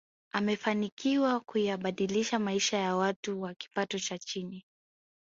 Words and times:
amefanikiwa 0.31 1.39
kuyabadilisha 1.39 2.39
maisha 2.39 2.77
ya 2.77 2.95
watu 2.95 3.41
wa 3.41 3.53
kipato 3.53 3.99
cha 3.99 4.17
chini 4.17 4.65